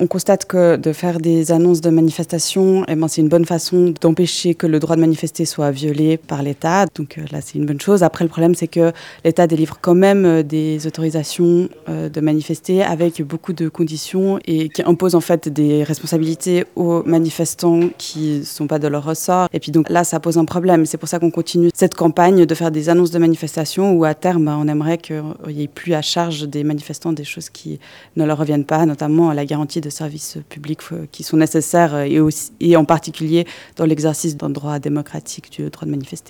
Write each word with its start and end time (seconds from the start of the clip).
On 0.00 0.06
constate 0.06 0.44
que 0.44 0.76
de 0.76 0.92
faire 0.92 1.18
des 1.18 1.50
annonces 1.50 1.80
de 1.80 1.90
manifestation, 1.90 2.84
eh 2.86 2.94
ben, 2.94 3.08
c'est 3.08 3.20
une 3.20 3.28
bonne 3.28 3.44
façon 3.44 3.92
d'empêcher 4.00 4.54
que 4.54 4.68
le 4.68 4.78
droit 4.78 4.94
de 4.94 5.00
manifester 5.00 5.44
soit 5.44 5.72
violé 5.72 6.18
par 6.18 6.44
l'État. 6.44 6.86
Donc 6.94 7.18
euh, 7.18 7.22
là, 7.32 7.40
c'est 7.40 7.58
une 7.58 7.66
bonne 7.66 7.80
chose. 7.80 8.04
Après, 8.04 8.24
le 8.24 8.30
problème, 8.30 8.54
c'est 8.54 8.68
que 8.68 8.92
l'État 9.24 9.48
délivre 9.48 9.78
quand 9.80 9.96
même 9.96 10.24
euh, 10.24 10.42
des 10.44 10.86
autorisations 10.86 11.68
euh, 11.88 12.08
de 12.08 12.20
manifester 12.20 12.84
avec 12.84 13.22
beaucoup 13.22 13.52
de 13.52 13.68
conditions 13.68 14.38
et 14.46 14.68
qui 14.68 14.82
impose 14.82 15.16
en 15.16 15.20
fait 15.20 15.48
des 15.48 15.82
responsabilités 15.82 16.64
aux 16.76 17.02
manifestants 17.02 17.88
qui 17.98 18.38
ne 18.38 18.44
sont 18.44 18.68
pas 18.68 18.78
de 18.78 18.86
leur 18.86 19.04
ressort. 19.04 19.48
Et 19.52 19.58
puis 19.58 19.72
donc 19.72 19.90
là, 19.90 20.04
ça 20.04 20.20
pose 20.20 20.38
un 20.38 20.44
problème. 20.44 20.86
C'est 20.86 20.98
pour 20.98 21.08
ça 21.08 21.18
qu'on 21.18 21.32
continue 21.32 21.70
cette 21.74 21.96
campagne 21.96 22.46
de 22.46 22.54
faire 22.54 22.70
des 22.70 22.88
annonces 22.88 23.10
de 23.10 23.18
manifestation 23.18 23.94
où 23.94 24.04
à 24.04 24.14
terme, 24.14 24.46
on 24.46 24.68
aimerait 24.68 24.98
qu'il 24.98 25.24
n'y 25.48 25.64
ait 25.64 25.66
plus 25.66 25.94
à 25.94 26.02
charge 26.02 26.48
des 26.48 26.62
manifestants 26.62 27.12
des 27.12 27.24
choses 27.24 27.50
qui 27.50 27.80
ne 28.14 28.24
leur 28.24 28.38
reviennent 28.38 28.64
pas, 28.64 28.86
notamment 28.86 29.32
la 29.32 29.44
garantie 29.44 29.80
de 29.80 29.87
de 29.88 29.92
services 29.92 30.38
publics 30.48 30.80
euh, 30.92 31.06
qui 31.10 31.22
sont 31.22 31.38
nécessaires 31.38 31.94
euh, 31.94 32.02
et, 32.02 32.20
aussi, 32.20 32.52
et 32.60 32.76
en 32.76 32.84
particulier 32.84 33.46
dans 33.76 33.86
l'exercice 33.86 34.36
d'un 34.36 34.50
droit 34.50 34.78
démocratique 34.78 35.50
du 35.50 35.68
droit 35.70 35.86
de 35.86 35.90
manifester. 35.90 36.26